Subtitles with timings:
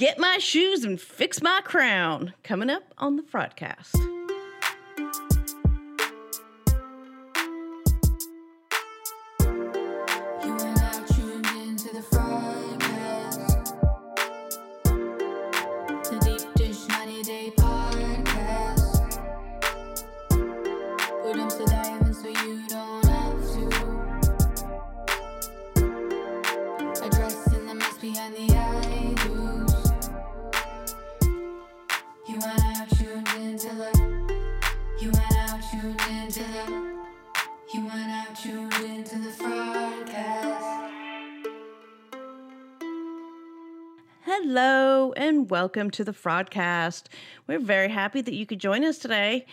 [0.00, 2.32] Get my shoes and fix my crown.
[2.42, 3.94] Coming up on the broadcast.
[45.60, 47.02] Welcome to the Fraudcast.
[47.46, 49.44] We're very happy that you could join us today.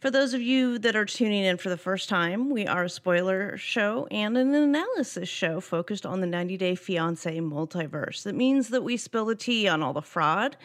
[0.00, 2.90] For those of you that are tuning in for the first time, we are a
[2.90, 8.24] spoiler show and an analysis show focused on the 90 Day Fiancé multiverse.
[8.24, 10.56] That means that we spill the tea on all the fraud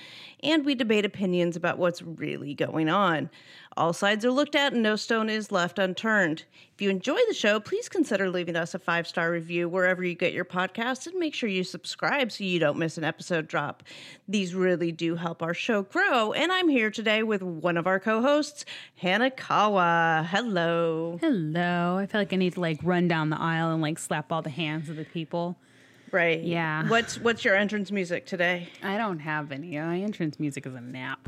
[0.41, 3.29] and we debate opinions about what's really going on.
[3.77, 6.43] All sides are looked at and no stone is left unturned.
[6.73, 10.13] If you enjoy the show, please consider leaving us a five star review wherever you
[10.13, 13.83] get your podcasts and make sure you subscribe so you don't miss an episode drop.
[14.27, 16.33] These really do help our show grow.
[16.33, 18.65] And I'm here today with one of our co hosts,
[19.01, 20.25] Hanekawa.
[20.25, 21.17] Hello.
[21.21, 21.97] Hello.
[21.97, 24.41] I feel like I need to like run down the aisle and like slap all
[24.41, 25.55] the hands of the people.
[26.11, 26.41] Right.
[26.43, 26.89] Yeah.
[26.89, 28.67] What's what's your entrance music today?
[28.83, 29.77] I don't have any.
[29.77, 31.25] My entrance music is a nap.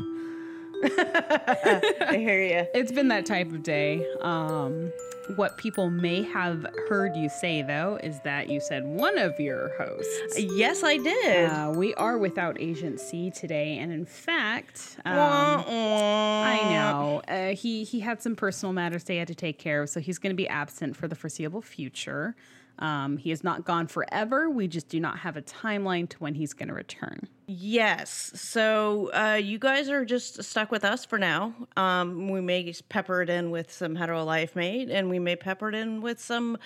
[2.07, 2.67] I hear you.
[2.73, 4.05] It's been that type of day.
[4.21, 4.91] Um,
[5.35, 9.71] what people may have heard you say though is that you said one of your
[9.77, 10.37] hosts.
[10.37, 11.49] Yes, I did.
[11.49, 16.43] Uh, we are without Agent C today, and in fact, um, Wah, wah.
[16.43, 19.89] I know uh, he he had some personal matters they had to take care of,
[19.89, 22.35] so he's going to be absent for the foreseeable future.
[22.79, 24.49] Um, he is not gone forever.
[24.49, 27.27] We just do not have a timeline to when he's going to return.
[27.47, 28.31] Yes.
[28.35, 31.53] So uh, you guys are just stuck with us for now.
[31.77, 35.69] Um, we may pepper it in with some hetero life mate, and we may pepper
[35.69, 36.57] it in with some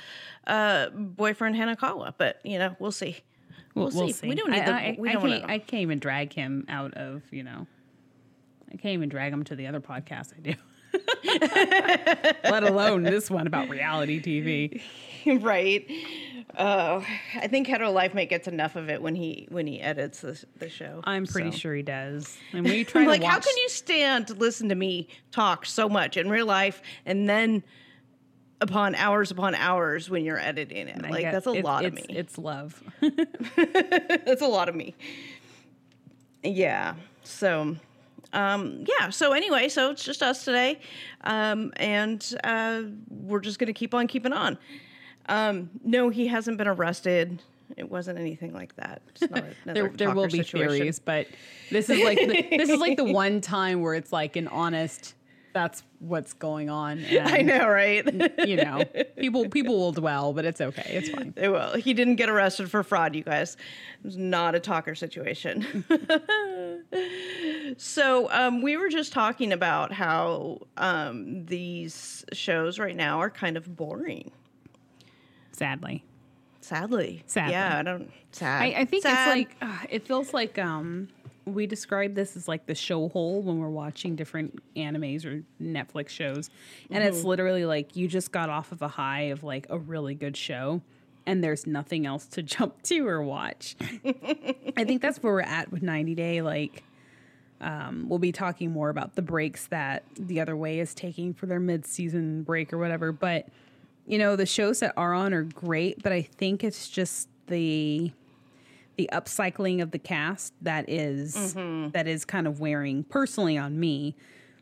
[0.46, 2.13] uh, boyfriend Hanekawa.
[2.17, 3.17] But you know, we'll see.
[3.75, 4.28] We'll, see.
[4.28, 4.73] We don't need I, the.
[4.73, 5.53] I, we I don't can't, know.
[5.53, 7.67] I can't even drag him out of you know.
[8.72, 10.53] I can't even drag him to the other podcast I do.
[12.43, 14.81] Let alone this one about reality TV.
[15.43, 15.85] right.
[16.55, 17.01] Uh,
[17.35, 20.41] I think hetero life mate gets enough of it when he when he edits the
[20.57, 21.01] the show.
[21.03, 21.57] I'm pretty so.
[21.57, 22.37] sure he does.
[22.53, 23.31] And we try to like, watch.
[23.31, 27.27] how can you stand to listen to me talk so much in real life and
[27.29, 27.63] then
[28.61, 31.03] upon hours upon hours when you're editing it?
[31.03, 32.05] I Like, that's a it- lot of me.
[32.09, 32.81] It's love.
[33.01, 34.95] that's a lot of me.
[36.43, 36.95] Yeah.
[37.23, 37.75] So,
[38.33, 39.09] um, yeah.
[39.09, 40.79] So anyway, so it's just us today,
[41.23, 44.57] um, and uh, we're just gonna keep on keeping on.
[45.29, 47.41] Um, no, he hasn't been arrested.
[47.75, 49.01] It wasn't anything like that.
[49.09, 50.69] It's not there, there will be situation.
[50.69, 51.27] theories, but
[51.69, 55.16] this is like the, this is like the one time where it's like an honest.
[55.57, 57.00] That's what's going on.
[57.09, 58.06] And, I know, right?
[58.47, 58.84] You know,
[59.18, 60.85] people people will dwell, but it's okay.
[60.88, 61.34] It's fine.
[61.35, 61.73] They will.
[61.78, 63.56] He didn't get arrested for fraud, you guys.
[63.56, 65.84] It was not a talker situation.
[67.78, 73.57] so um, we were just talking about how um, these shows right now are kind
[73.57, 74.29] of boring.
[75.53, 76.03] Sadly,
[76.62, 77.23] Sadly.
[77.25, 77.53] Sadly.
[77.53, 78.12] Yeah, I don't.
[78.31, 78.62] Sad.
[78.62, 79.28] I, I think Sad.
[79.28, 81.07] it's like uh, it feels like um
[81.47, 86.09] we describe this as like the show hole when we're watching different animes or Netflix
[86.09, 86.50] shows,
[86.90, 90.16] and it's literally like you just got off of a high of like a really
[90.16, 90.81] good show.
[91.25, 93.75] And there's nothing else to jump to or watch.
[94.78, 96.41] I think that's where we're at with 90 Day.
[96.41, 96.84] Like,
[97.59, 101.46] um, we'll be talking more about the breaks that the other way is taking for
[101.46, 103.12] their mid-season break or whatever.
[103.12, 103.50] But
[104.06, 108.12] you know, the shows that are on are great, but I think it's just the
[108.97, 111.91] the upcycling of the cast that is- mm-hmm.
[111.91, 114.16] that is kind of wearing personally on me.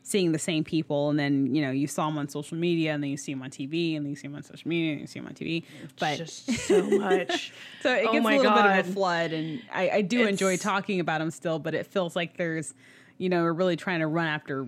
[0.08, 3.02] Seeing the same people, and then you know you saw them on social media, and
[3.02, 5.02] then you see them on TV, and then you see them on social media, and
[5.02, 5.64] you see them on TV.
[6.00, 7.52] But just so much.
[7.82, 10.58] so it Oh gets a little bit of a flood, and I, I do enjoy
[10.58, 12.76] talking about them still, but it feels like there's,
[13.18, 14.68] you know, we're really trying to run after,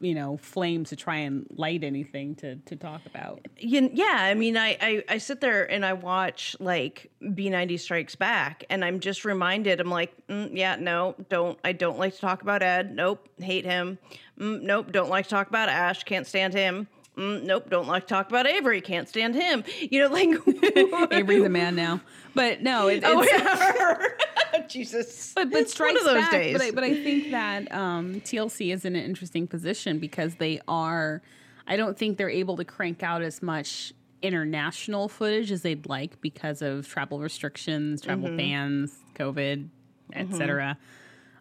[0.00, 3.46] you know, flames to try and light anything to to talk about.
[3.58, 8.64] Yeah, I mean, I, I I sit there and I watch like B90 Strikes Back,
[8.70, 9.80] and I'm just reminded.
[9.80, 11.58] I'm like, mm, yeah, no, don't.
[11.64, 12.94] I don't like to talk about Ed.
[12.94, 13.98] Nope, hate him.
[14.38, 16.04] Mm, nope, don't like to talk about Ash.
[16.04, 16.88] Can't stand him.
[17.16, 18.82] Mm, nope, don't like to talk about Avery.
[18.82, 19.64] Can't stand him.
[19.80, 20.28] You know, like.
[21.12, 22.00] Avery's a man now,
[22.34, 23.96] but no, it, it's, oh yeah.
[24.68, 25.32] Jesus.
[25.34, 26.30] but but strikes one of those back.
[26.32, 26.52] days.
[26.54, 30.60] But I, but I think that um, TLC is in an interesting position because they
[30.68, 31.22] are.
[31.66, 36.20] I don't think they're able to crank out as much international footage as they'd like
[36.20, 38.36] because of travel restrictions, travel Mm-hmm.
[38.36, 39.68] bans, COVID,
[40.14, 40.78] etc.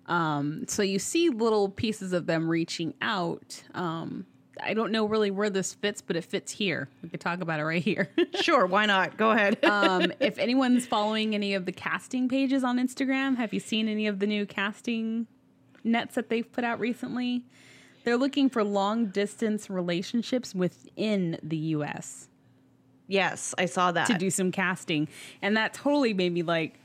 [0.07, 3.63] Um, so you see little pieces of them reaching out.
[3.73, 4.25] Um,
[4.63, 6.89] I don't know really where this fits, but it fits here.
[7.01, 8.09] We could talk about it right here.
[8.41, 9.17] Sure, why not?
[9.17, 9.63] Go ahead.
[9.65, 14.07] um, if anyone's following any of the casting pages on Instagram, have you seen any
[14.07, 15.25] of the new casting
[15.83, 17.43] nets that they've put out recently?
[18.03, 22.27] They're looking for long distance relationships within the US
[23.07, 24.07] yes, I saw that.
[24.07, 25.07] to do some casting.
[25.41, 26.79] And that totally made me like,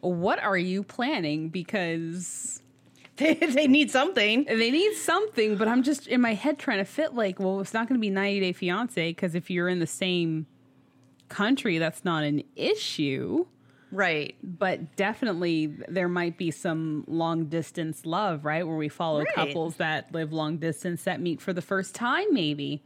[0.00, 1.48] what are you planning?
[1.48, 2.59] Because
[3.20, 4.44] they, they need something.
[4.44, 7.72] they need something, but I'm just in my head trying to fit like, well, it's
[7.74, 10.46] not going to be 90 Day Fiance because if you're in the same
[11.28, 13.46] country, that's not an issue.
[13.92, 14.36] Right.
[14.42, 18.66] But definitely there might be some long distance love, right?
[18.66, 19.34] Where we follow Right.
[19.34, 22.82] couples that live long distance that meet for the first time, maybe.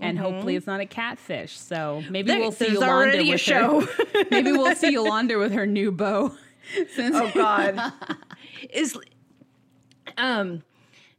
[0.00, 0.58] And hopefully mm-hmm.
[0.58, 1.56] it's not a catfish.
[1.58, 3.82] So maybe There- we'll see Yolanda with show.
[3.82, 6.34] Her, maybe we'll see Yolanda with her new beau.
[6.94, 7.92] Since Oh God.
[8.70, 8.98] is
[10.22, 10.62] um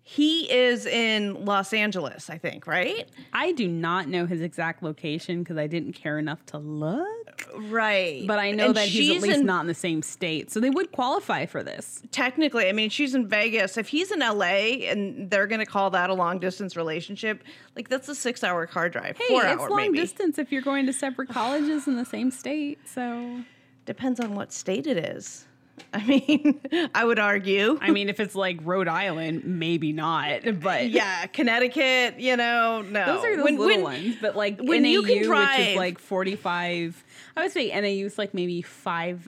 [0.06, 3.08] he is in Los Angeles, I think, right?
[3.32, 7.48] I do not know his exact location because I didn't care enough to look.
[7.70, 8.28] Right.
[8.28, 10.52] But I know And that he's at least in- not in the same state.
[10.52, 12.04] So they would qualify for this.
[12.12, 13.78] technically, I mean, she's in Vegas.
[13.78, 17.42] If he's in LA and they're going to call that a long distance relationship,
[17.78, 20.00] like that's a six hour car drive, Hey, it's hour long maybe.
[20.00, 22.78] distance if you're going to separate colleges in the same state.
[22.90, 23.40] So
[23.86, 25.46] Depends on what state it is.
[25.94, 26.62] I mean,
[26.96, 27.78] I would argue.
[27.81, 30.42] I mean, if it's like Rhode Island, maybe not.
[30.62, 33.06] But yeah, Connecticut, you know, no.
[33.06, 34.16] those are those When- little when- ones.
[34.22, 37.04] But like when NAU, you can which drive- is like forty-five.
[37.36, 39.28] I would say NAU is like maybe five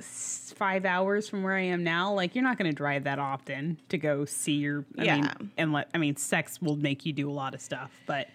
[0.00, 2.12] five hours from where I am now.
[2.12, 4.84] Like you're not going to drive that often to go see your.
[4.98, 5.16] I Yeah.
[5.16, 8.28] mean, and let I mean, sex will make you do a lot of stuff, but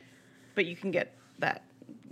[0.55, 1.63] But you can get that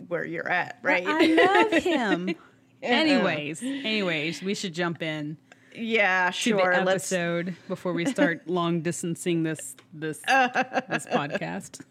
[0.07, 1.03] where you're at, right?
[1.05, 1.25] I
[1.71, 2.35] love him.
[2.81, 5.37] Anyways, anyways, we should jump in.
[5.75, 6.57] yeah, to sure.
[6.75, 11.81] the Let's episode before we start long distancing this this this podcast.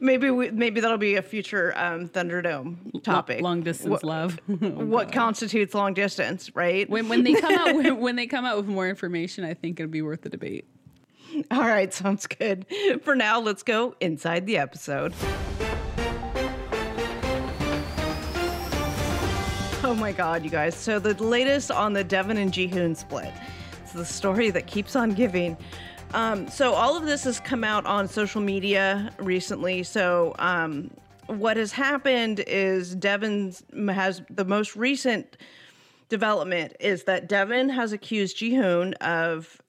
[0.00, 3.42] maybe we, maybe that'll be a future um, Thunderdome topic.
[3.42, 4.40] Long distance What, love.
[4.48, 6.88] what constitutes long distance, right?
[6.88, 9.78] when when they come out with, when they come out with more information, I think
[9.78, 10.66] it'll be worth the debate.
[11.50, 12.64] All right, sounds good.
[13.02, 15.12] For now, let's go inside the episode.
[19.96, 20.74] My god, you guys.
[20.74, 23.32] So the latest on the Deavan and Jihoon split.
[23.82, 25.56] It's the story that keeps on giving.
[26.12, 29.82] Um, so all of this has come out on social media recently.
[29.82, 30.90] So um,
[31.28, 33.58] what has happened is Deavan
[33.90, 35.38] has the most recent
[36.10, 39.62] development is that Deavan has accused Jihoon of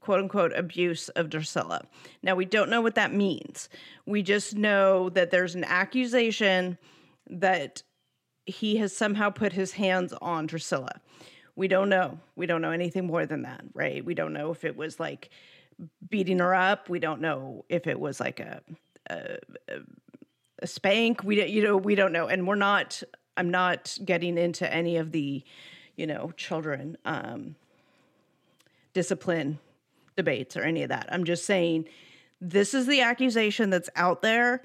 [0.00, 1.82] quote unquote abuse of Drusilla.
[2.22, 3.68] Now, we don't know what that means.
[4.06, 6.78] We just know that there's an accusation
[7.28, 7.82] that
[8.46, 11.00] he has somehow put his hands on Drusilla.
[11.56, 12.18] We don't know.
[12.36, 14.04] We don't know anything more than that, right?
[14.04, 15.30] We don't know if it was like
[16.08, 16.88] beating her up.
[16.88, 18.60] We don't know if it was like a
[19.10, 19.38] a,
[20.60, 21.22] a, spank.
[21.22, 23.02] We don't, you know, we don't know, and we're not.
[23.36, 25.44] I'm not getting into any of the,
[25.96, 27.54] you know, children um,
[28.94, 29.58] discipline
[30.16, 31.06] debates or any of that.
[31.10, 31.86] I'm just saying
[32.40, 34.62] this is the accusation that's out there.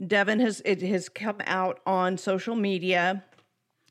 [0.00, 3.24] Deavan has it has come out on social media.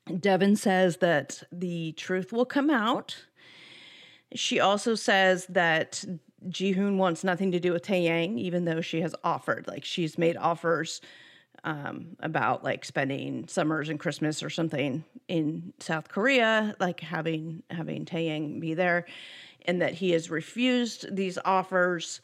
[0.08, 3.26] Deavan says that the truth will come out.
[4.34, 6.04] She also says that
[6.48, 9.68] Jihoon wants nothing to do with Taeyang, even though she has offered.
[9.68, 11.02] Like she's made offers
[11.64, 18.06] um, about like spending summers and Christmas or something in South Korea, like having having
[18.06, 19.06] Taeyang be there,
[19.66, 22.22] and that he has refused these offers.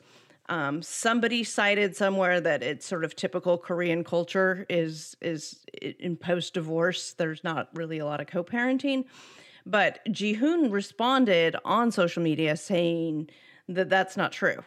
[0.50, 6.54] Um, somebody cited somewhere that it's sort of typical Korean culture is is in post
[6.54, 7.14] divorce.
[7.14, 9.06] There's not really a lot of co-parenting,
[9.66, 13.30] but Jihoon responded on social media saying
[13.70, 14.64] that that's not true.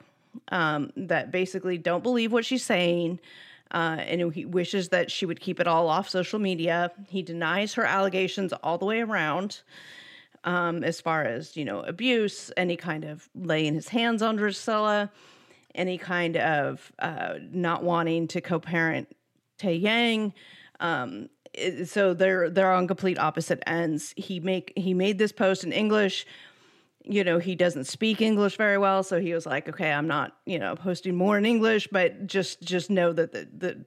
[0.49, 3.21] Um, that basically don't believe what she's saying.
[3.73, 6.91] Uh, and he wishes that she would keep it all off social media.
[7.09, 9.63] He denies her allegations all the way around,
[10.45, 15.11] um, as far as you know, abuse, any kind of laying his hands on Drusilla,
[15.77, 19.15] any kind of uh, not wanting to co-parent
[19.59, 20.35] Tae Yang.
[20.81, 21.29] Um,
[21.85, 24.13] so they're they're on complete opposite ends.
[24.17, 26.27] He make he made this post in English
[27.07, 30.37] you know he doesn't speak english very well so he was like okay i'm not
[30.45, 33.85] you know posting more in english but just just know that the the,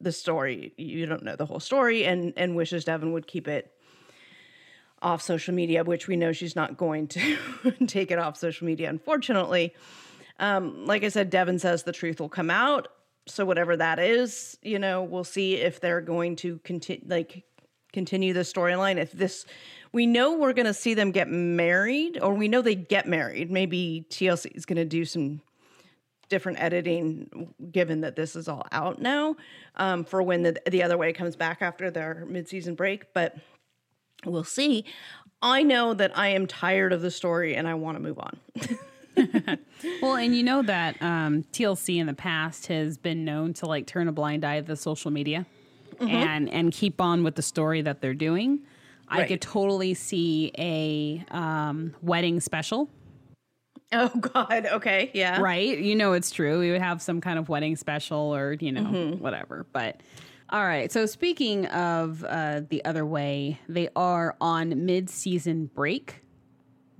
[0.00, 3.72] the story you don't know the whole story and and wishes Deavan would keep it
[5.00, 7.36] off social media which we know she's not going to
[7.86, 9.72] take it off social media unfortunately
[10.38, 12.88] um like i said Deavan says the truth will come out
[13.26, 17.44] so whatever that is you know we'll see if they're going to continue like
[17.92, 19.46] continue the storyline if this
[19.92, 23.50] we know we're going to see them get married, or we know they get married.
[23.50, 25.40] Maybe TLC is going to do some
[26.28, 29.36] different editing, given that this is all out now,
[29.76, 33.14] um, for when the the other way comes back after their midseason break.
[33.14, 33.36] But
[34.26, 34.84] we'll see.
[35.40, 38.38] I know that I am tired of the story and I want to move on.
[40.02, 43.86] Well, and you know that um, TLC in the past has been known to like
[43.86, 45.46] turn a blind eye to the social media
[46.00, 48.60] and and keep on with the story that they're doing.
[49.08, 52.90] I could totally see a um, wedding special,
[53.92, 54.66] oh God.
[54.66, 55.10] Okay.
[55.14, 55.40] Yeah.
[55.40, 55.78] right?
[55.78, 56.58] You know it's true.
[56.60, 59.22] We would have some kind of wedding special or you know Mm-hmm.
[59.22, 59.64] whatever.
[59.72, 60.00] But
[60.50, 60.90] all right.
[60.92, 66.22] So speaking of uh, the other way, they are on mid-season break.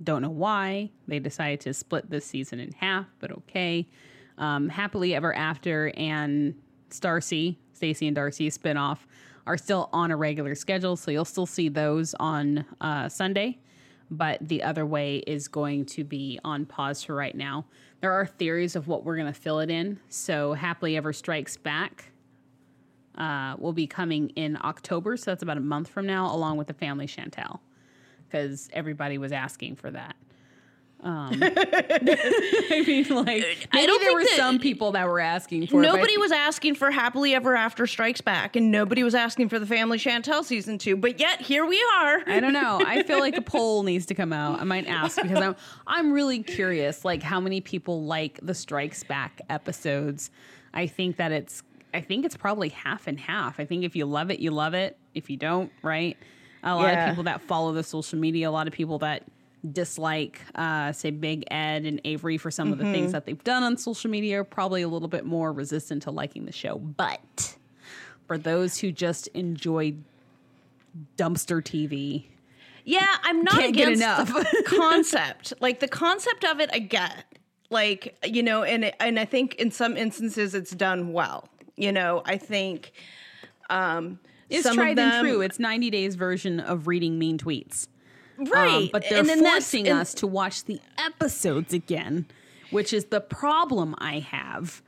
[0.03, 3.87] Don't know why they decided to split this season in half, but okay.
[4.37, 6.55] Um, Happily Ever After and
[6.89, 8.99] Starcy, Stacey and Darcey spinoff
[9.45, 13.57] are still on a regular schedule, so you'll still see those on uh, Sunday.
[14.11, 17.65] But the other way is going to be on pause for right now.
[18.01, 19.99] There are theories of what we're going to fill it in.
[20.09, 22.11] So Happily Ever Strikes Back
[23.17, 26.67] uh, will be coming in October, so that's about a month from now, along with
[26.67, 27.59] the Family Chantel,
[28.29, 30.15] because everybody was asking for that.
[31.01, 35.83] Um, I mean, like maybe don't there were some people that were asking for I
[35.83, 39.65] Nobody was asking for Happily Ever After Strikes Back, and nobody was asking for the
[39.65, 40.97] Family Chantel season two.
[40.97, 42.21] But yet here we are.
[42.27, 42.81] I don't know.
[42.85, 44.59] I feel like a poll needs to come out.
[44.59, 45.55] I might ask because I'm
[45.87, 50.31] I'm really curious, like how many people like the Strikes Back episodes.
[50.73, 53.59] I think that it's I think it's probably half and half.
[53.59, 54.97] I think if you love it, you love it.
[55.15, 56.17] If you don't, right?
[56.63, 57.03] A lot Yeah.
[57.05, 59.23] of people that follow the social media, a lot of people that
[59.71, 63.63] dislike, uh, say, Big Ed and Avery for some of the things that they've done
[63.63, 66.77] on social media are probably a little bit more resistant to liking the show.
[66.77, 67.57] But
[68.27, 69.95] for those who just enjoy
[71.17, 72.25] dumpster TV,
[72.85, 74.27] Yeah, I'm not against enough.
[74.33, 75.53] the concept.
[75.59, 77.25] Like the concept of it, I get.
[77.69, 81.47] Like you know, and it- and I think in some instances it's done well.
[81.75, 82.91] You know, I think
[83.69, 85.41] um, It's tried them- and true.
[85.41, 87.87] It's 90 days version of reading mean tweets.
[88.39, 88.89] Um, right?
[88.91, 92.25] but they're forcing us to watch the episodes again,
[92.71, 94.81] which is the problem I have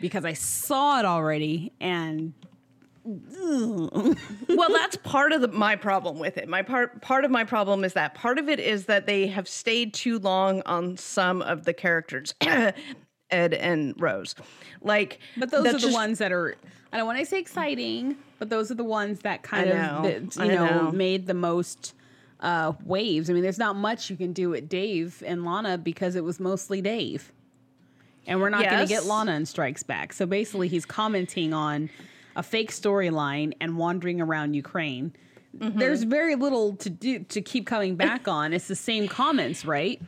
[0.00, 2.34] because I saw it already and
[3.06, 7.84] well that's part of the, my problem with it my part part of my problem
[7.84, 11.64] is that part of it is that they have stayed too long on some of
[11.64, 12.34] the characters
[13.30, 14.34] ed and rose
[14.82, 16.56] like but those are the just- ones that are
[16.92, 20.02] I don't want to say exciting, but those are the ones that kind I of
[20.04, 20.92] that, you know, know.
[20.92, 21.94] made the most
[22.40, 23.28] uh, waves.
[23.28, 26.40] I mean, there's not much you can do with Dave and Lana because it was
[26.40, 27.32] mostly Dave.
[28.26, 30.12] And we're not going to get Lana in Strikes Back.
[30.12, 31.90] So basically, he's commenting on
[32.34, 35.14] a fake storyline and wandering around Ukraine.
[35.56, 35.78] Mm-hmm.
[35.78, 38.52] There's very little to do to keep coming back on.
[38.52, 40.00] It's the same comments, right?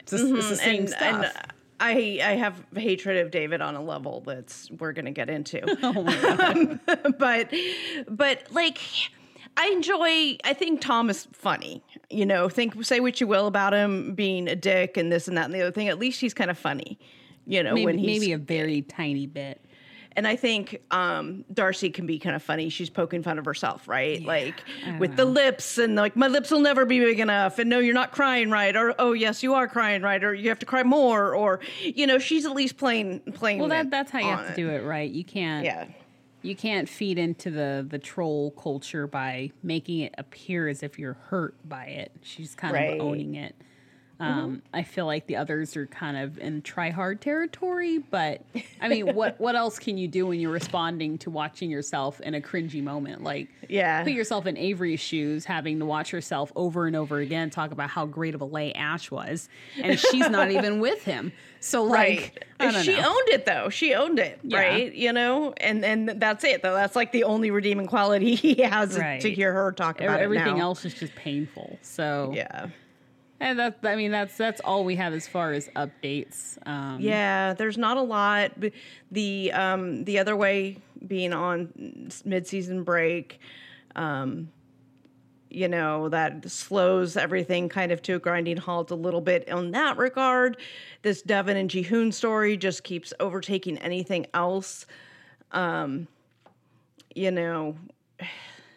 [0.00, 1.02] It's the, it's the same and, stuff.
[1.02, 5.60] and I I have hatred of David on a level that's we're gonna get into.
[5.82, 6.78] Oh
[7.18, 7.52] but
[8.08, 8.78] but like
[9.56, 11.82] I enjoy I think Tom is funny.
[12.10, 15.36] You know, think say what you will about him being a dick and this and
[15.36, 15.88] that and the other thing.
[15.88, 16.98] At least he's kind of funny.
[17.46, 19.60] You know, maybe, when he's maybe a very tiny bit.
[20.16, 22.68] And I think um, Darcey can be kind of funny.
[22.68, 24.24] She's poking fun of herself, right?
[24.24, 24.62] like
[25.00, 27.94] with the lips and like my lips will never be big enough, and no, you're
[27.94, 30.82] not crying right, or oh yes, you are crying right, or you have to cry
[30.84, 33.58] more, or you know, she's at least playing playing.
[33.58, 35.10] Well, that that's how you have to do it, right?
[35.10, 35.64] You can't.
[35.64, 35.86] Yeah,
[36.42, 41.14] you can't feed into the the troll culture by making it appear as if you're
[41.28, 42.12] hurt by it.
[42.22, 43.00] She's kind Right.
[43.00, 43.56] of owning it.
[44.20, 48.42] Um, I feel like the others are kind of in try hard territory, but
[48.80, 52.34] I mean, what what else can you do when you're responding to watching yourself in
[52.34, 53.22] a cringy moment?
[53.24, 54.04] Like, Yeah.
[54.04, 57.90] put yourself in Avery's shoes, having to watch herself over and over again talk about
[57.90, 59.48] how great of a lay Ash was,
[59.82, 61.32] and she's not even with him.
[61.60, 62.44] So, like, right.
[62.60, 63.08] I don't she know.
[63.08, 63.68] owned it though.
[63.68, 64.58] She owned it, Yeah.
[64.58, 64.94] right?
[64.94, 66.74] You know, and and that's it though.
[66.74, 69.20] That's like the only redeeming quality he has Right.
[69.22, 71.78] to hear her talk about it everything else is just painful.
[71.82, 72.68] So, Yeah.
[73.44, 76.56] And that I mean that's that's all we have as far as updates.
[76.66, 78.52] Um, Yeah, there's not a lot.
[79.12, 83.38] The um, the other way being on mid-season break,
[83.96, 84.50] um,
[85.50, 89.72] you know, that slows everything kind of to a grinding halt a little bit in
[89.72, 90.56] that regard.
[91.02, 94.86] This Deavan and Jihoon story just keeps overtaking anything else.
[95.52, 96.08] Um,
[97.14, 97.76] you know,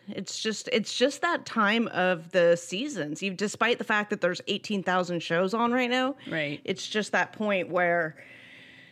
[0.09, 3.21] it's just it's just that time of the seasons.
[3.21, 6.61] You, despite the fact that there's eighteen thousand shows on right now, Right.
[6.63, 8.15] It's just that point where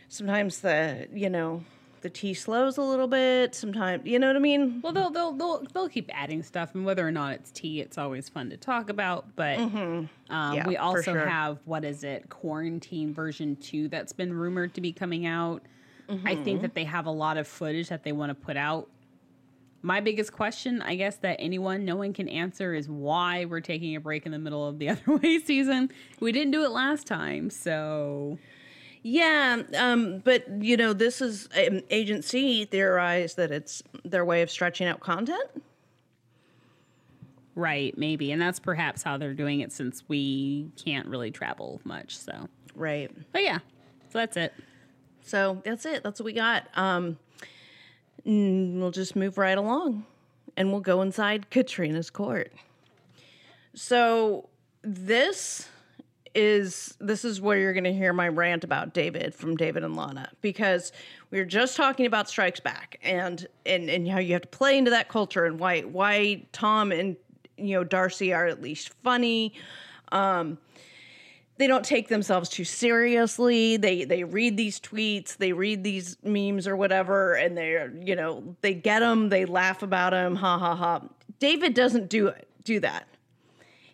[0.10, 1.64] sometimes the you know
[2.02, 3.56] the tea slows a little bit.
[3.56, 4.80] Sometimes, you know what I mean?
[4.84, 7.98] Well, they'll they'll they'll they'll keep adding stuff, and whether or not it's tea, it's
[7.98, 9.36] always fun to talk about.
[9.36, 11.26] But um, Yeah, we also sure.
[11.28, 15.64] have what is it, quarantine version two that's been rumored to be coming out.
[16.24, 18.88] I think that they have a lot of footage that they want to put out.
[19.86, 23.96] My biggest question, I guess, that anyone, no one can answer is why we're taking
[23.96, 25.92] a break in the middle of the other way season.
[26.20, 28.40] We didn't do it last time, so
[29.04, 34.42] Yeah, um, but you know, this is um, Agent C theorized that it's their way
[34.42, 35.50] of stretching out content.
[37.54, 42.18] right, maybe, and that's perhaps how they're doing it since we can't really travel much.
[42.18, 43.12] So, Right.
[43.32, 43.60] but yeah,
[44.10, 44.52] so that's it.
[45.22, 46.02] So that's it.
[46.04, 46.68] That's what we got.
[46.74, 47.18] Um,
[48.26, 50.06] mm, we'll just move right along,
[50.58, 52.52] and we'll go inside Katrina's court.
[53.74, 54.50] So
[54.82, 55.68] this
[56.36, 59.96] is this is where you're going to hear my rant about David from David and
[59.96, 60.92] Lana because
[61.32, 64.78] we were just talking about Strikes Back and and and how you have to play
[64.78, 67.16] into that culture and why why Tom and
[67.58, 69.54] you know Darcey are at least funny
[71.58, 73.78] they don't take themselves too seriously.
[73.78, 78.56] They they read these tweets, they read these memes or whatever, and they're you know
[78.62, 81.02] they get them, they laugh about them, ha ha ha.
[81.40, 83.08] David doesn't do it, do that.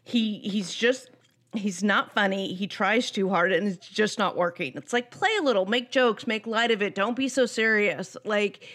[0.04, 1.12] He he's just
[1.54, 2.54] he's not funny.
[2.54, 4.74] He tries too hard, and it's just not working.
[4.76, 6.96] It's like play a little, make jokes, make light of it.
[6.96, 8.18] Don't be so serious.
[8.26, 8.68] Like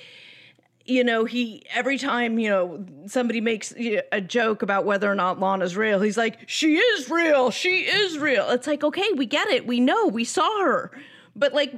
[0.87, 3.73] you know, he every time you know somebody makes
[4.13, 7.51] a joke about whether or not Lana's real, he's like, "She is real.
[7.51, 9.67] She is real." It's like, okay, we get it.
[9.67, 10.07] We know.
[10.07, 10.91] We saw her,
[11.35, 11.75] but like,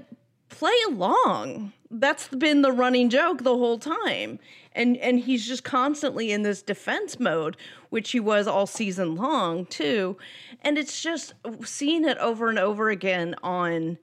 [0.48, 1.72] play along.
[1.90, 4.38] That's been the running joke the whole time,
[4.74, 7.56] and and he's just constantly in this defense mode,
[7.88, 10.18] which he was all season long too,
[10.62, 11.32] and it's just
[11.64, 13.98] seeing it over and over again on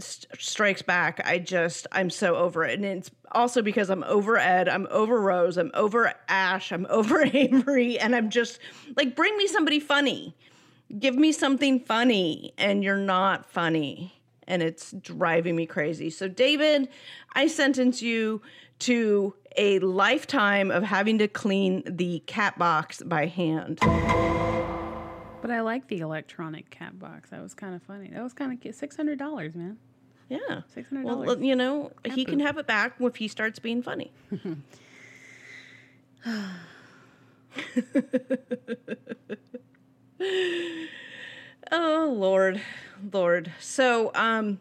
[0.00, 4.36] st- strikes back i just i'm so over it and it's also because i'm over
[4.36, 8.58] ed i'm over rose i'm over ash i'm over avery and i'm just
[8.96, 10.34] like bring me somebody funny
[10.98, 14.12] give me something funny and you're not funny
[14.46, 16.88] and it's driving me crazy so david
[17.34, 18.40] i sentence you
[18.78, 23.78] to a lifetime of having to clean the cat box by hand
[25.42, 27.30] But I like the electronic cat box.
[27.30, 28.10] That was kind of funny.
[28.12, 29.78] That was kind of six hundred dollars, man.
[30.30, 30.62] Yeah.
[30.74, 31.04] $600.
[31.04, 34.10] well you know he can have it back if he starts being funny.
[41.72, 42.60] Oh lord.
[43.12, 43.52] Lord.
[43.60, 44.60] So um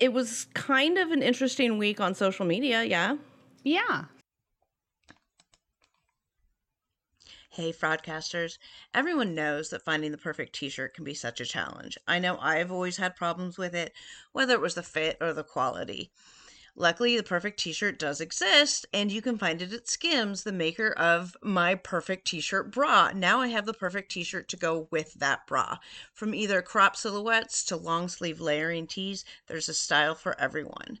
[0.00, 3.16] it was kind of an interesting week on social media yeah?
[3.64, 4.04] Yeah.
[7.58, 8.56] Hey, fraudcasters.
[8.94, 11.98] Everyone knows that finding the perfect t shirt can be such a challenge.
[12.06, 13.92] I know I've always had problems with it,
[14.30, 16.12] whether it was the fit or the quality.
[16.76, 20.52] Luckily, the perfect t shirt does exist, and you can find it at Skims, the
[20.52, 23.10] maker of my perfect t shirt bra.
[23.12, 25.78] Now I have the perfect t shirt to go with that bra.
[26.14, 31.00] From either crop silhouettes to long sleeve layering tees, there's a style for everyone.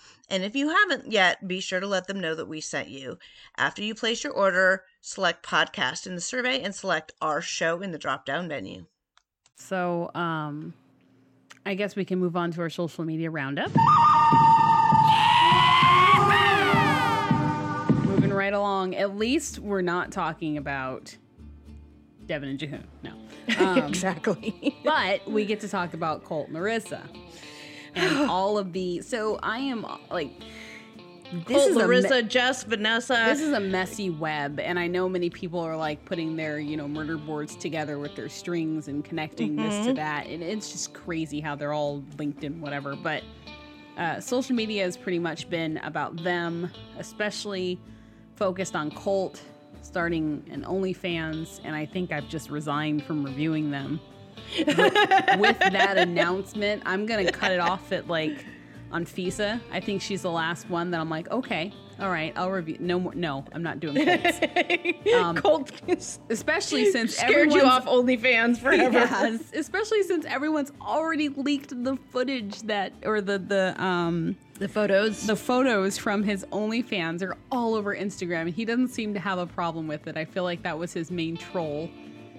[0.31, 3.19] And if you haven't yet, be sure to let them know that we sent you.
[3.57, 7.91] After you place your order, select podcast in the survey and select our show in
[7.91, 8.85] the drop down menu.
[9.57, 10.73] So, um,
[11.65, 13.71] I guess we can move on to our social media roundup.
[18.05, 18.95] Moving right along.
[18.95, 21.13] At least we're not talking about
[22.25, 22.85] Deavan and Jihoon.
[23.03, 23.11] No.
[23.57, 24.77] Um, exactly.
[24.85, 27.01] but we get to talk about Colt Marissa
[27.95, 29.01] and all of the.
[29.01, 30.31] So I am like.
[31.47, 33.13] This Colt, is a me- Larissa, Jess, Vanessa.
[33.29, 36.75] this is a messy web, and I know many people are like putting their, you
[36.75, 40.93] know, murder boards together with their strings and connecting this to that, and it's just
[40.93, 42.97] crazy how they're all linked in whatever.
[42.97, 43.23] But
[43.97, 47.79] uh, social media has pretty much been about them, especially
[48.35, 49.41] focused on Colt
[49.81, 53.99] starting an OnlyFans, and I think I've just resigned from reviewing them.
[54.65, 58.45] But with that announcement, I'm gonna cut it off at like
[58.91, 59.61] Anfisa.
[59.71, 62.77] I think she's the last one that I'm like, okay, all right, I'll review.
[62.79, 63.13] No more.
[63.15, 64.39] No, I'm not doing Colts.
[65.15, 65.71] Um, Colt
[66.29, 68.97] especially since scared you off OnlyFans forever.
[68.99, 75.27] Yes, especially since everyone's already leaked the footage that or the the um The photos.
[75.27, 79.37] the photos from his OnlyFans are all over Instagram, and he doesn't seem to have
[79.37, 80.17] a problem with it.
[80.17, 81.89] I feel like that was his main troll.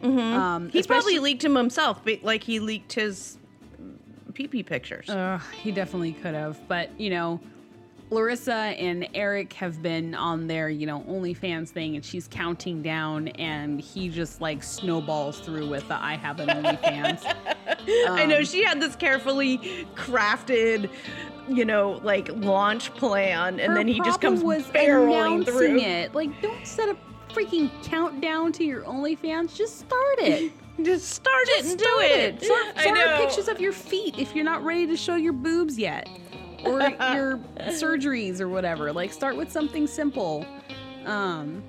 [0.02, 3.38] Um, he probably leaked him himself, but like he leaked his
[4.34, 5.08] pee pee pictures.
[5.08, 7.40] Ugh, he definitely could have, but you know,
[8.10, 13.28] Larissa and Eric have been on their you know OnlyFans thing, and she's counting down,
[13.28, 17.22] and he just like snowballs through with the "I have an OnlyFans."
[18.08, 19.58] I know um, she had this carefully
[19.94, 20.90] crafted,
[21.48, 25.78] you know, like launch plan, and then he just comes was barreling through.
[25.78, 26.14] it.
[26.14, 26.96] Like, don't set a
[27.32, 29.54] freaking countdown to your OnlyFans.
[29.54, 30.52] Just start it.
[30.82, 32.42] Just start it and do Start it.
[32.42, 36.08] Start, start pictures of your feet if you're not ready to show your boobs yet,
[36.64, 36.80] or
[37.12, 38.90] your surgeries or whatever.
[38.92, 40.46] Like, start with something simple.
[41.04, 41.62] Um,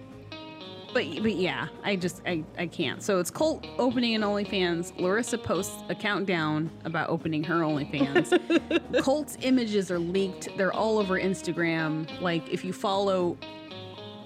[0.93, 3.01] but but yeah, I just I, I can't.
[3.01, 4.97] So it's Colt opening an OnlyFans.
[4.99, 9.01] Larissa posts a countdown about opening her OnlyFans.
[9.03, 10.55] Colt's images are leaked.
[10.55, 12.07] They're all over Instagram.
[12.21, 13.37] Like if you follow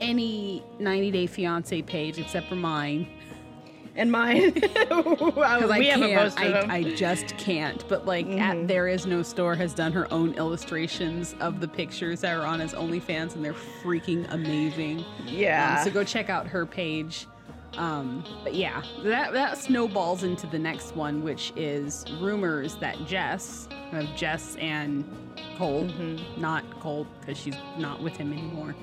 [0.02, 3.08] any 90 Day Fiance page except for mine,
[3.96, 4.52] and mine.
[4.54, 6.40] because I can't.
[6.40, 6.76] I.
[6.76, 7.88] I just can't.
[7.90, 12.22] But like, at There Is No Store has done her own illustrations of the pictures
[12.22, 15.04] that are on his OnlyFans, and they're freaking amazing.
[15.26, 15.78] yeah.
[15.80, 17.28] Um, so go check out her page.
[17.76, 23.68] Um, but yeah, that that snowballs into the next one, which is rumors that Jess,
[23.92, 25.06] of Jess and
[25.58, 25.84] Cole,
[26.38, 28.76] not Cole because she's not with him anymore,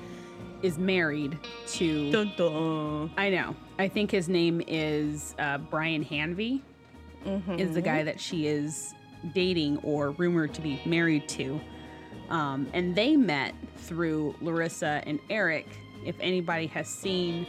[0.61, 1.37] is married
[1.67, 2.11] to.
[2.11, 3.11] Dun, dun.
[3.17, 3.55] I know.
[3.77, 6.61] I think his name is uh, Brian Hanvey.
[7.57, 8.93] Is the guy that she is
[9.33, 11.59] dating or rumored to be married to.
[12.29, 15.67] Um, and they met through Larissa and Eric.
[16.05, 17.47] If anybody has seen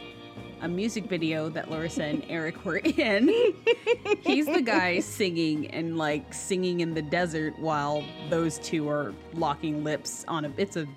[0.61, 3.27] a music video that Larissa and Eric were in,
[4.21, 9.83] he's the guy singing and like singing in the desert while those two are locking
[9.83, 10.53] lips on a.
[10.57, 10.87] It's a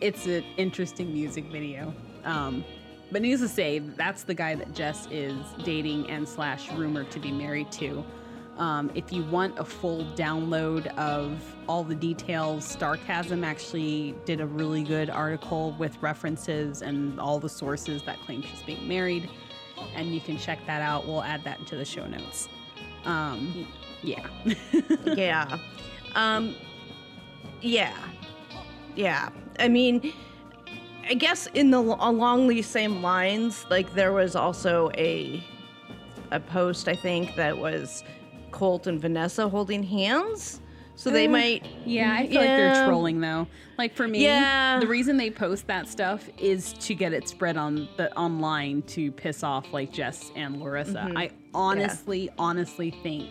[0.00, 1.94] it's an interesting music video.
[2.24, 2.64] Um,
[3.12, 7.18] but needless to say, that's the guy that Jess is dating and slash rumored to
[7.18, 8.04] be married to.
[8.56, 14.46] Um, if you want a full download of all the details, Starcasm actually did a
[14.46, 19.30] really good article with references and all the sources that claim she's being married.
[19.94, 21.06] And you can check that out.
[21.06, 22.48] We'll add that into the show notes.
[23.06, 23.66] Um,
[24.02, 24.26] yeah.
[25.04, 25.58] yeah.
[26.14, 26.54] Um
[27.60, 27.96] yeah.
[28.94, 29.30] Yeah.
[29.60, 30.12] I mean
[31.08, 35.42] I guess in the along these same lines like there was also a
[36.30, 38.04] a post I think that was
[38.50, 40.60] Colt and Vanessa holding hands.
[40.96, 43.46] So they Uh, might Yeah, I feel like they're trolling though.
[43.78, 44.78] Like for me, Yeah.
[44.80, 49.10] the reason they post that stuff is to get it spread on the online to
[49.12, 51.10] piss off like Jess and Larissa.
[51.16, 53.30] I honestly, honestly think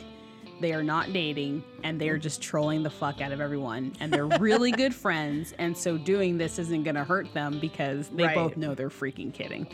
[0.59, 4.25] they are not dating and they're just trolling the fuck out of everyone and they're
[4.25, 8.35] really good friends and so doing this isn't gonna hurt them because they Right.
[8.35, 9.67] both know they're freaking kidding.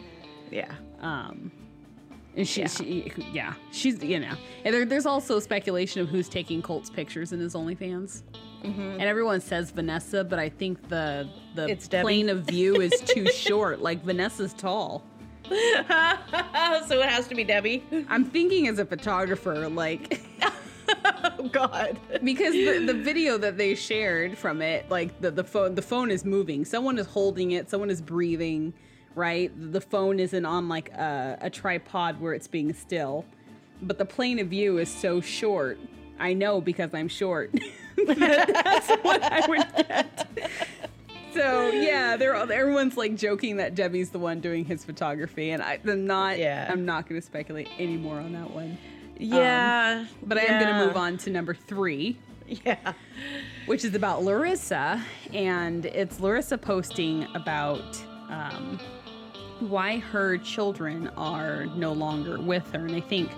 [0.52, 0.72] Yeah.
[1.02, 1.52] Um,
[2.38, 2.68] and she, Yeah.
[2.68, 7.32] she, yeah, she's, you know, and there, there's also speculation of who's taking Colt's pictures
[7.34, 8.24] in his OnlyFans.
[8.64, 12.02] And everyone says Vanessa, but I think the the It's Debbie.
[12.04, 13.80] plane of view is too short.
[13.80, 15.04] Like Vanessa's tall.
[15.50, 17.84] so it has to be Debbie.
[18.10, 20.20] I'm thinking as a photographer, like
[21.40, 22.00] oh god.
[22.24, 26.10] because the, the video that they shared from it, like the, the phone the phone
[26.12, 26.66] is moving.
[26.66, 28.74] Someone is holding it, someone is breathing,
[29.14, 29.52] right?
[29.72, 33.26] The phone isn't on like a, a tripod where it's being still.
[33.82, 35.78] But the plane of view is so short.
[36.18, 37.52] I know because I'm short.
[38.08, 40.28] that's what I would get.
[41.34, 45.62] So yeah, they're all- everyone's like joking that Debbie's the one doing his photography, and
[45.62, 46.40] I, I'm not.
[46.40, 46.70] Yeah.
[46.72, 48.78] I'm not going to speculate anymore on that one.
[49.18, 50.06] Yeah.
[50.24, 52.94] But I am going to move on to number three Yeah.
[53.66, 55.02] which is about Larissa,
[55.34, 57.82] and it's Larissa posting about
[58.30, 58.80] um,
[59.60, 63.32] why her children are no longer with her, and I think.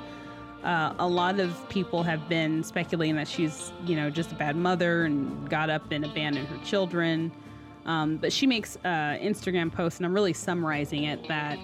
[0.64, 4.56] Uh, a lot of people have been speculating that she's, you know, just a bad
[4.56, 7.32] mother and got up and abandoned her children.
[7.86, 11.58] Um, but she makes uh, Instagram posts, and I'm really summarizing it that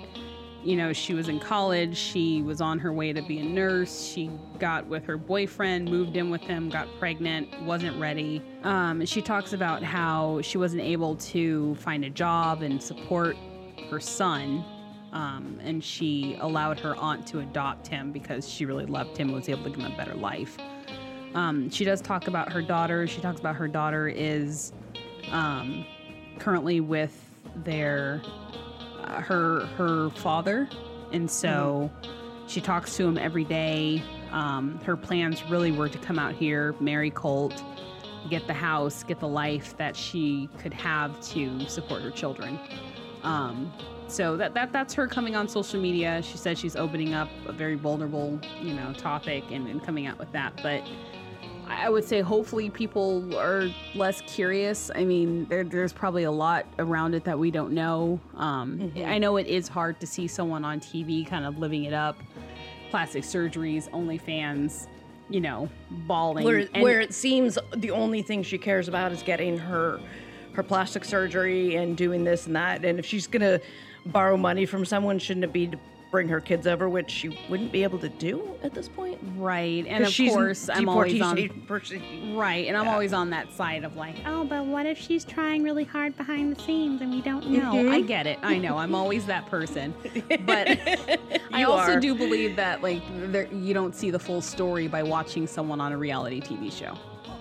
[0.63, 4.03] you know, she was in college, she was on her way to be a nurse,
[4.03, 8.41] she got with her boyfriend, moved in with him, got pregnant, wasn't ready.
[8.63, 13.35] Um, she talks about how she wasn't able to find a job and support
[13.89, 14.63] her son,
[15.11, 19.35] um, and she allowed her aunt to adopt him because she really loved him and
[19.35, 20.57] was able to give him a better life.
[21.35, 23.07] Um, she does talk about her daughter.
[23.07, 24.71] She talks about her daughter is
[25.31, 25.85] um,
[26.39, 27.19] currently with
[27.63, 28.21] their
[29.21, 30.69] her her father,
[31.11, 31.91] and so
[32.47, 34.03] she talks to him every day.
[34.31, 37.63] Um, her plans really were to come out here, marry Colt,
[38.29, 42.59] get the house, get the life that she could have to support her children.
[43.23, 43.71] Um,
[44.07, 46.21] so that, that that's her coming on social media.
[46.21, 50.19] She said she's opening up a very vulnerable, you know, topic and, and coming out
[50.19, 50.59] with that.
[50.61, 50.83] But
[51.81, 54.91] I would say hopefully people are less curious.
[54.93, 58.19] I mean, there, there's probably a lot around it that we don't know.
[58.35, 61.93] Um, I know it is hard to see someone on TV kind of living it
[61.93, 62.17] up.
[62.89, 64.87] Plastic surgeries, OnlyFans,
[65.29, 66.45] you know, bawling.
[66.45, 69.99] where And- where it seems the only thing she cares about is getting her
[70.53, 72.85] her plastic surgery and doing this and that.
[72.85, 73.59] And if she's gonna
[74.05, 75.79] borrow money from someone, shouldn't it be to
[76.13, 79.17] bring her kids over, which she wouldn't be able to do at this point?
[79.35, 81.49] right, and of course, I'm always on.
[81.67, 82.93] person- Right, and I'm Yeah.
[82.93, 86.55] always on that side of like, oh, but what if she's trying really hard behind
[86.55, 87.73] the scenes and we don't know?
[87.73, 87.91] Mm-hmm.
[87.91, 88.37] I get it.
[88.43, 88.77] I know.
[88.77, 89.93] I'm always that person.
[90.45, 90.67] But
[91.51, 91.99] I also are.
[91.99, 95.91] do believe that like there, you don't see the full story by watching someone on
[95.93, 96.95] a reality TV show.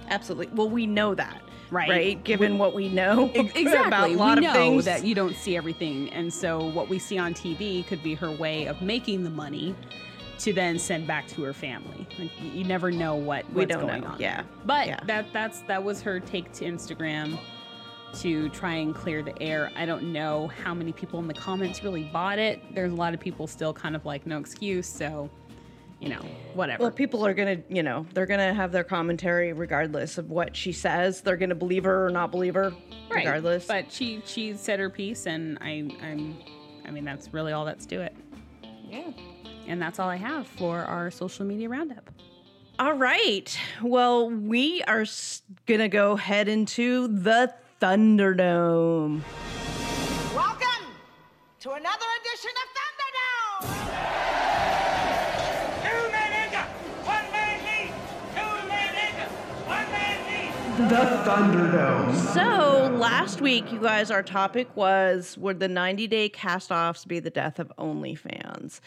[0.08, 0.48] Absolutely.
[0.54, 1.88] Well, we know that, Right.
[1.88, 2.24] Right.
[2.24, 3.64] Given what we know Exactly.
[3.86, 6.88] about a lot we of know things, that you don't see everything, and so what
[6.88, 9.74] we see on TV could be her way of making the money
[10.40, 12.06] to then send back to her family.
[12.18, 14.08] Like, you never know what we what's don't going know.
[14.08, 14.20] on.
[14.20, 14.42] Yeah.
[14.66, 15.00] But Yeah.
[15.06, 17.38] that that's that was her take to Instagram
[18.14, 19.70] to try and clear the air.
[19.74, 22.60] I don't know how many people in the comments really bought it.
[22.74, 25.30] There's a lot of people still kind of like no excuse, so
[26.02, 26.20] you know,
[26.54, 26.82] whatever.
[26.82, 30.72] Well, people are gonna, you know, they're gonna have their commentary regardless of what she
[30.72, 31.20] says.
[31.20, 32.70] They're gonna believe her or not believe her,
[33.08, 33.18] Right.
[33.24, 33.66] regardless.
[33.66, 36.36] But she she said her piece and I I'm
[36.84, 38.16] I mean that's really all that's to it.
[38.90, 39.12] yeah.
[39.68, 42.10] And that's all I have for our social media roundup.
[42.80, 43.56] All right.
[43.80, 45.04] Well, we are
[45.66, 49.20] gonna go head into the Thunderdome.
[50.34, 50.86] Welcome
[51.60, 54.21] to another edition of Thunderdome.
[60.78, 62.18] Man me.
[62.32, 67.20] So last week, you guys, our topic was would the 90 day cast offs be
[67.20, 68.80] the death of OnlyFans?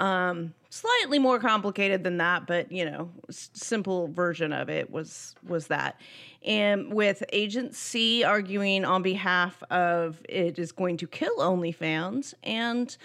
[0.00, 5.36] Um, slightly more complicated than that, but you know, s- simple version of it was
[5.46, 6.00] was that.
[6.44, 12.96] And with Agent C arguing on behalf of it is going to kill OnlyFans, and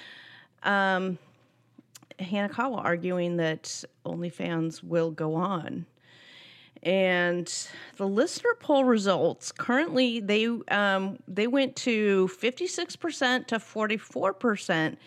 [0.64, 1.20] um,
[2.20, 5.86] Hanekawa arguing that OnlyFans will go on.
[6.84, 7.52] And
[7.96, 14.98] the listener poll results currently they um, they went to 56% to 44%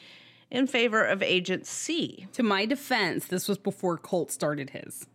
[0.51, 2.27] in favor of Agent C.
[2.33, 5.07] To my defense, this was before Colt started his.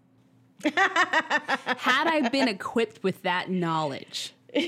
[0.63, 4.35] Had I been equipped with that knowledge,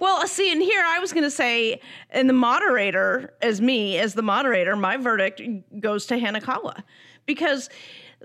[0.00, 4.14] Well, see, and here I was going to say, and the moderator, as me, as
[4.14, 5.42] the moderator, my verdict
[5.78, 6.82] goes to Hanekawa
[7.26, 7.68] because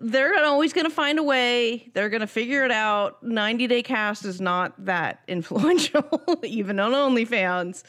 [0.02, 1.90] they're always going to find a way.
[1.94, 3.22] They're going to figure it out.
[3.24, 6.04] 90 Day Cast is not that influential,
[6.44, 7.84] even on OnlyFans.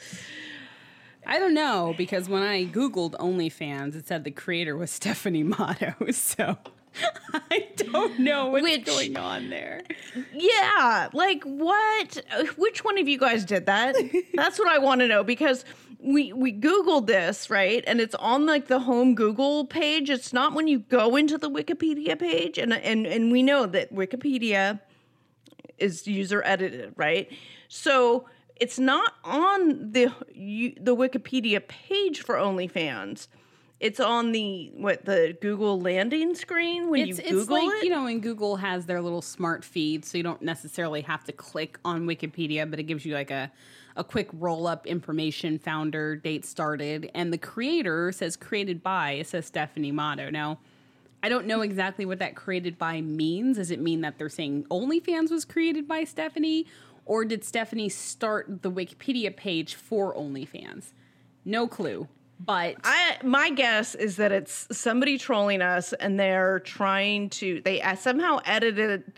[1.25, 5.93] I don't know because when I googled OnlyFans, it said the creator was Stephanie Matto.
[6.11, 6.57] So
[7.49, 9.81] I don't know what's Which- going on there.
[10.33, 12.21] Yeah, like what?
[12.57, 13.95] Which one of you guys did that?
[14.33, 15.63] That's what I want to know because
[16.03, 20.09] we we googled this right, and it's on like the home Google page.
[20.09, 23.93] It's not when you go into the Wikipedia page, and and and we know that
[23.93, 24.79] Wikipedia
[25.77, 27.31] is user edited, right?
[27.67, 33.27] So it's not on the you, the Wikipedia page for OnlyFans.
[33.79, 37.85] It's on the what the Google landing screen when It's, you it's Google like, it.
[37.85, 41.31] you know, when Google has their little smart feed, so you don't necessarily have to
[41.31, 43.51] click on Wikipedia, but it gives you like a,
[43.95, 49.27] a quick roll up information founder, date started, and the creator says created by, it
[49.27, 50.29] says Stephanie Matto.
[50.29, 50.59] Now,
[51.23, 53.57] I don't know exactly what that created by means.
[53.57, 56.65] Does it mean that they're saying OnlyFans was created by Stephanie?
[57.05, 60.93] Or did Stephanie start the Wikipedia page for OnlyFans?
[61.45, 62.07] No clue.
[62.43, 67.81] But I my guess is that it's somebody trolling us and they're trying to they
[67.99, 69.13] somehow edited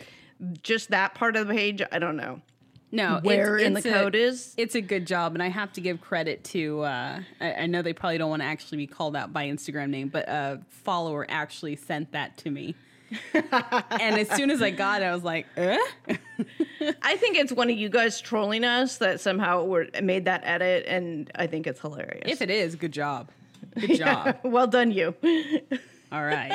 [0.61, 1.81] just that part of the page.
[1.91, 2.41] I don't know.
[2.93, 4.53] No, where in the a- code is.
[4.55, 6.81] It's a good job, and I have to give credit to.
[6.81, 9.89] Uh, I, I know they probably don't want to actually be called out by Instagram
[9.89, 12.75] name, but a follower actually sent that to me.
[13.33, 15.77] and as soon as I got it, I was like, eh?
[17.01, 20.85] I think it's one of you guys trolling us that somehow were, made that edit,
[20.87, 22.23] and I think it's hilarious.
[22.25, 23.29] if it is, good job.
[23.79, 24.37] Good job.
[24.43, 25.15] well done, you.
[26.11, 26.51] All right.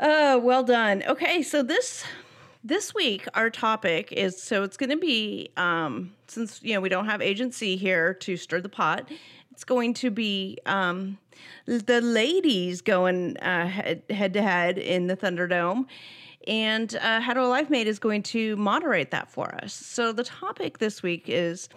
[0.00, 1.04] Uh, well done.
[1.06, 2.04] Okay, so this
[2.66, 6.88] this week our topic is so it's going to be um, since you know we
[6.88, 9.08] don't have Agent C here to stir the pot.
[9.52, 11.16] It's going to be um,
[11.64, 15.86] the ladies going uh, head, to head in the Thunderdome,
[16.46, 19.72] and uh, Hetero Life Mate is going to moderate that for us.
[19.72, 21.68] So the topic this week is.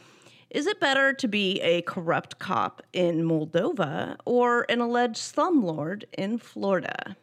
[0.50, 6.40] Is it better to be a corrupt cop in Moldova or an alleged slumlord in
[6.40, 7.16] Florida?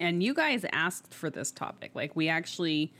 [0.00, 1.92] And you guys asked for this topic.
[1.94, 2.92] Like, we actually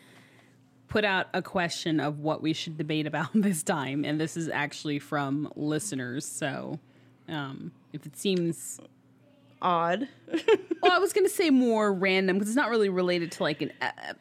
[0.86, 4.04] put out a question of what we should debate about this time.
[4.04, 6.24] And this is actually from listeners.
[6.24, 6.78] So,
[7.28, 8.80] um, if it seems
[9.62, 10.08] Odd.
[10.82, 13.60] well, I was going to say more random because it's not really related to like
[13.60, 13.72] an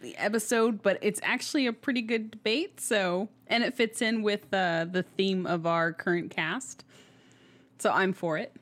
[0.03, 2.81] e- episode, but it's actually a pretty good debate.
[2.81, 6.83] So, and it fits in with uh, the theme of our current cast.
[7.77, 8.53] So I'm for it.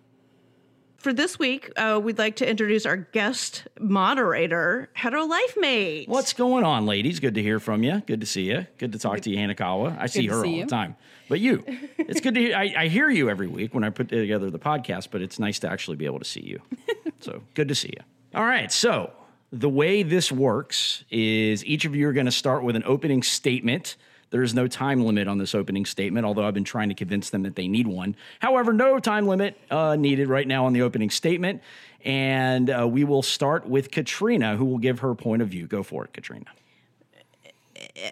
[0.98, 6.10] For this week, uh, we'd like to introduce our guest moderator, Hetero Life Mate.
[6.10, 7.20] What's going on, ladies?
[7.20, 8.02] Good to hear from you.
[8.08, 8.66] Good to see you.
[8.80, 9.96] Good to talk to you, Hanekawa.
[10.00, 10.64] I see to her see all you.
[10.66, 10.96] the time.
[11.30, 11.64] But you,
[11.98, 12.56] it's good to hear.
[12.56, 15.60] I, I hear you every week when I put together the podcast, but it's nice
[15.60, 16.62] to actually be able to see you.
[17.20, 18.04] so good to see you.
[18.34, 18.72] All right.
[18.72, 19.12] So
[19.52, 23.22] the way this works is each of you are going to start with an opening
[23.22, 23.98] statement.
[24.30, 27.30] There is no time limit on this opening statement, although I've been trying to convince
[27.30, 28.16] them that they need one.
[28.40, 31.62] However, no time limit uh, needed right now on the opening statement.
[32.04, 35.66] And uh, we will start with Katrina, who will give her point of view.
[35.68, 36.46] Go for it, Katrina.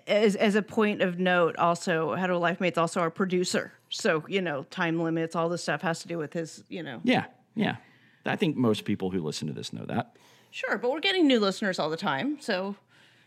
[0.07, 3.73] As, as a point of note, also, Hetero Life Mate's also our producer.
[3.89, 7.01] So, you know, time limits, all this stuff has to do with his, you know.
[7.03, 7.25] Yeah,
[7.55, 7.77] yeah.
[8.25, 10.15] I think most people who listen to this know that.
[10.51, 12.37] Sure, but we're getting new listeners all the time.
[12.39, 12.75] So,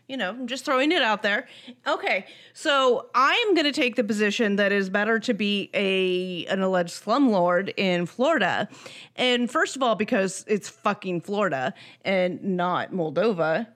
[0.09, 1.47] you know, I'm just throwing it out there.
[1.87, 6.47] Okay, so I'm going to take the position that it is better to be a
[6.47, 8.67] an alleged slumlord in Florida.
[9.15, 13.67] And first of all, because it's fucking Florida and not Moldova.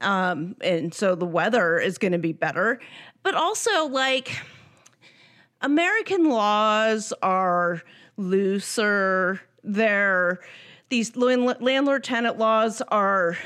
[0.00, 2.80] Um, and so the weather is going to be better.
[3.24, 4.36] But also, like,
[5.60, 7.82] American laws are
[8.16, 9.40] looser.
[9.64, 10.40] They're
[10.90, 13.36] these landlord tenant laws are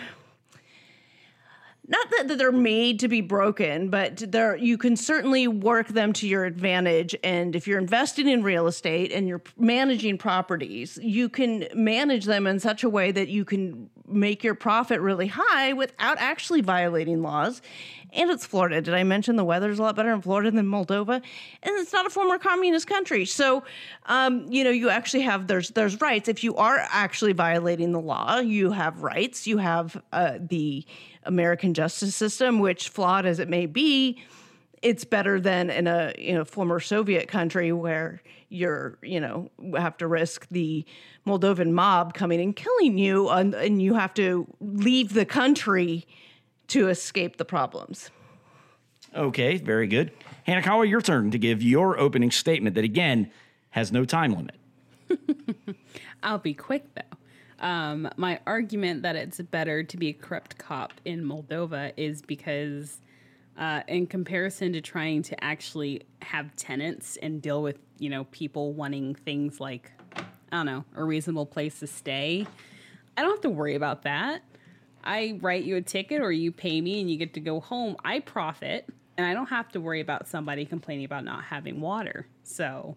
[1.89, 6.27] not that, they're made to be broken, but they're you can certainly work them to
[6.27, 7.15] your advantage.
[7.23, 12.47] And if you're investing in real estate and you're managing properties, you can manage them
[12.47, 17.23] in such a way that you can make your profit really high without actually violating
[17.23, 17.61] laws.
[18.13, 18.81] And it's Florida.
[18.81, 21.17] Did I mention the weather's a lot better in Florida than Moldova?
[21.17, 23.25] And it's not a former communist country.
[23.27, 23.65] So,
[24.07, 26.29] um, you know, you actually have there's there's rights.
[26.29, 29.47] If you are actually violating the law, you have rights.
[29.47, 30.87] You have uh, the
[31.27, 34.23] American justice system, which flawed as it may be,
[34.83, 39.97] it's better than in a you know former Soviet country where you're you know have
[39.99, 40.85] to risk the
[41.27, 46.07] Moldovan mob coming and killing you, and, and you have to leave the country
[46.69, 48.11] to escape the problems.
[49.15, 50.13] Okay, very good.
[50.47, 53.31] Hanekawa, your turn to give your opening statement that, again,
[53.71, 54.55] has no time limit.
[56.23, 57.16] I'll be quick though.
[57.61, 63.01] Um, my argument that it's better to be a corrupt cop in Moldova is because,
[63.57, 68.75] uh, in comparison to trying to actually have tenants and deal with, you know, people
[68.75, 72.47] wanting things like, I don't know, a reasonable place to stay,
[73.17, 74.43] I don't have to worry about that.
[75.03, 77.97] I write you a ticket or you pay me and you get to go home.
[78.05, 82.27] I profit and I don't have to worry about somebody complaining about not having water.
[82.43, 82.97] So,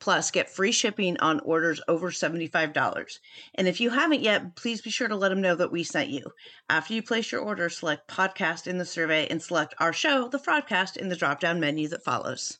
[0.00, 3.18] Plus, get free shipping on orders over $75.
[3.54, 6.08] And if you haven't yet, please be sure to let them know that we sent
[6.08, 6.24] you.
[6.70, 10.38] After you place your order, select podcast in the survey and select our show, the
[10.38, 12.58] Fraudcast, in the drop down menu that follows.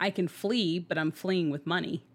[0.00, 2.06] I can flee, but I'm fleeing with money.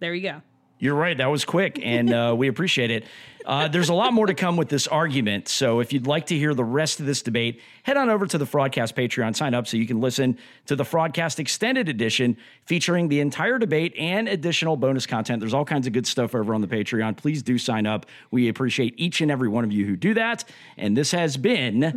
[0.00, 0.42] There you go.
[0.80, 1.16] You're right.
[1.16, 3.04] That was quick, and uh, we appreciate it.
[3.44, 5.46] Uh, there's a lot more to come with this argument.
[5.48, 8.38] So if you'd like to hear the rest of this debate, head on over to
[8.38, 13.08] the Fraudcast Patreon, sign up so you can listen to the Fraudcast Extended Edition featuring
[13.08, 15.40] the entire debate and additional bonus content.
[15.40, 17.16] There's all kinds of good stuff over on the Patreon.
[17.18, 18.06] Please do sign up.
[18.30, 20.44] We appreciate each and every one of you who do that.
[20.78, 21.90] And this has been the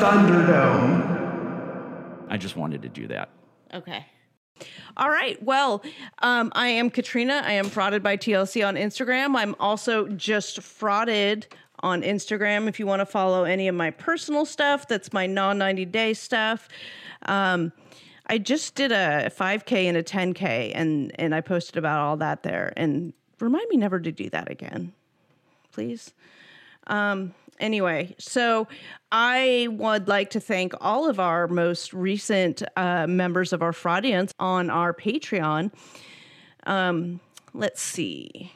[0.00, 1.16] Thunderdome.
[2.28, 3.30] I just wanted to do that.
[3.72, 4.04] Okay.
[4.96, 5.40] All right.
[5.42, 5.82] Well,
[6.20, 7.42] um, I am Katrina.
[7.44, 9.36] I am frauded by TLC on Instagram.
[9.36, 11.44] I'm also just frauded
[11.80, 12.68] on Instagram.
[12.68, 16.14] If you want to follow any of my personal stuff, that's my non 90 day
[16.14, 16.68] stuff.
[17.22, 17.72] Um,
[18.26, 22.42] I just did a 5K and a 10K, and and I posted about all that
[22.42, 22.72] there.
[22.76, 24.92] And remind me never to do that again,
[25.72, 26.12] please.
[26.88, 28.68] Um, anyway, so
[29.10, 34.32] I would like to thank all of our most recent uh, members of our Fraudience
[34.38, 35.72] on our Patreon.
[36.66, 37.20] Um,
[37.54, 38.52] let's see.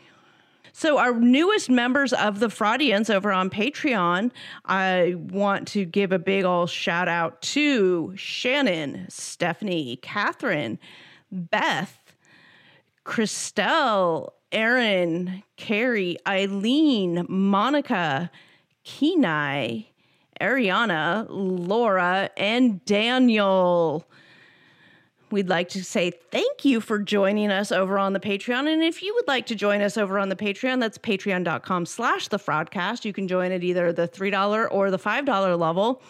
[0.74, 4.30] So, our newest members of the Fraudians over on Patreon,
[4.64, 10.78] I want to give a big old shout out to Shannon, Stephanie, Catherine,
[11.30, 12.14] Beth,
[13.04, 18.30] Christelle, Aaron, Carrie, Eileen, Monica,
[18.84, 19.86] Kenai,
[20.40, 24.06] Ariana, Laura, and Daniel.
[25.30, 28.70] We'd like to say thank you for joining us over on the Patreon.
[28.70, 32.28] And if you would like to join us over on the Patreon, that's patreon.com slash
[32.28, 33.06] the fraudcast.
[33.06, 36.02] You can join at either the $3 or the $5 level.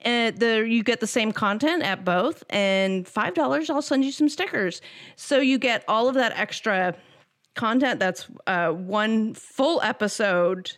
[0.00, 2.44] And the, you get the same content at both.
[2.50, 4.82] And $5, I'll send you some stickers.
[5.16, 6.94] So you get all of that extra
[7.54, 7.98] content.
[7.98, 10.76] That's uh, one full episode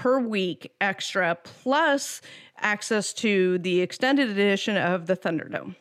[0.00, 2.22] per week extra, plus
[2.58, 5.76] access to the extended edition of the Thunderdome.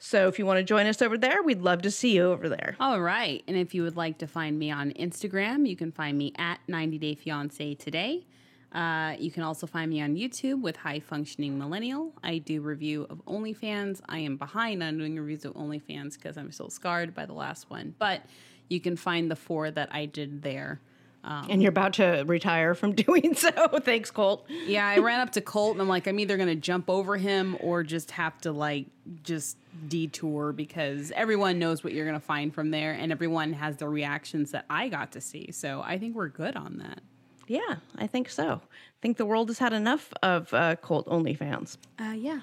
[0.00, 2.48] So if you want to join us over there, we'd love to see you over
[2.48, 2.74] there.
[2.80, 3.44] All right.
[3.46, 6.58] And if you would like to find me on Instagram, you can find me at
[6.66, 8.26] 90 Day Fiance today.
[8.72, 12.12] Uh, you can also find me on YouTube with High Functioning Millennial.
[12.24, 14.00] I do review of OnlyFans.
[14.08, 17.70] I am behind on doing reviews of OnlyFans because I'm still scarred by the last
[17.70, 18.22] one, but
[18.68, 20.80] you can find the four that I did there.
[21.22, 23.50] And you're about to retire from doing so.
[23.80, 24.46] Thanks, Colt.
[24.66, 27.56] Yeah, I ran up to Colt and I'm like, I'm either gonna jump over him
[27.60, 28.86] or just have to like
[29.22, 29.56] just
[29.88, 34.50] detour because everyone knows what you're gonna find from there and everyone has the reactions
[34.52, 35.50] that I got to see.
[35.52, 37.00] So I think we're good on that.
[37.46, 38.60] Yeah, I think so.
[38.62, 41.78] I think the world has had enough of uh, Colt OnlyFans.
[41.98, 42.40] Uh, yeah.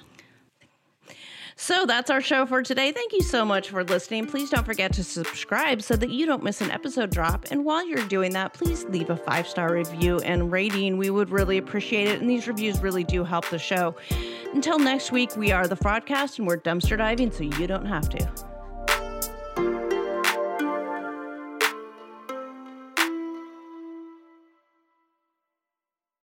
[1.60, 2.92] So that's our show for today.
[2.92, 4.28] Thank you so much for listening.
[4.28, 7.48] Please don't forget to subscribe so that you don't miss an episode drop.
[7.50, 10.98] And while you're doing that, please leave a five star review and rating.
[10.98, 12.22] We would really appreciate it.
[12.22, 13.96] And these reviews really do help the show.
[14.54, 18.08] Until next week, we are the Fraudcast and we're dumpster diving so you don't have
[18.10, 18.57] to.